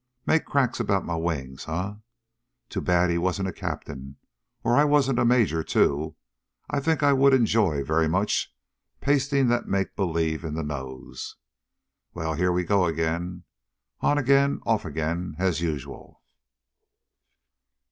Make 0.25 0.45
cracks 0.45 0.79
about 0.79 1.05
my 1.05 1.15
wings, 1.15 1.65
huh? 1.65 1.97
Too 2.69 2.81
had 2.87 3.11
he 3.11 3.19
wasn't 3.19 3.49
a 3.49 3.53
captain, 3.53 4.15
or 4.63 4.75
I 4.75 4.83
wasn't 4.83 5.19
a 5.19 5.25
major, 5.25 5.63
too. 5.63 6.15
I 6.67 6.79
think 6.79 7.03
I 7.03 7.13
would 7.13 7.35
enjoy 7.35 7.83
very 7.83 8.07
much 8.09 8.51
pasting 8.99 9.47
that 9.49 9.67
make 9.67 9.95
believe 9.95 10.43
in 10.43 10.55
the 10.55 10.63
nose. 10.63 11.35
Well, 12.15 12.33
here 12.33 12.51
we 12.51 12.63
go 12.63 12.85
again. 12.87 13.43
On 13.99 14.17
again, 14.17 14.59
off 14.65 14.85
again 14.85 15.35
as 15.37 15.61
usual!" 15.61 16.23